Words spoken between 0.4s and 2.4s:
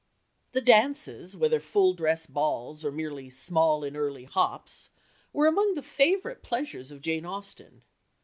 The dances, whether full dress